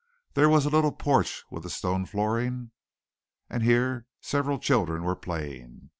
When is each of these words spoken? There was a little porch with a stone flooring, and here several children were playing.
There 0.33 0.49
was 0.49 0.65
a 0.65 0.71
little 0.71 0.91
porch 0.93 1.43
with 1.51 1.63
a 1.63 1.69
stone 1.69 2.07
flooring, 2.07 2.71
and 3.51 3.61
here 3.61 4.07
several 4.19 4.57
children 4.57 5.03
were 5.03 5.15
playing. 5.15 5.89